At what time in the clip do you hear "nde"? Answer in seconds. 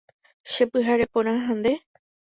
1.59-1.73